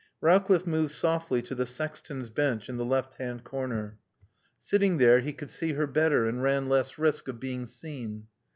Rowcliffe 0.19 0.65
moved 0.65 0.95
softly 0.95 1.43
to 1.43 1.53
the 1.53 1.67
sexton's 1.67 2.31
bench 2.31 2.69
in 2.69 2.77
the 2.77 2.83
left 2.83 3.19
hand 3.19 3.43
corner. 3.43 3.99
Sitting 4.59 4.97
there 4.97 5.19
he 5.19 5.31
could 5.31 5.51
see 5.51 5.73
her 5.73 5.85
better 5.85 6.27
and 6.27 6.41
ran 6.41 6.67
less 6.67 6.97
risk 6.97 7.27
of 7.27 7.39
being 7.39 7.67
seen. 7.67 8.25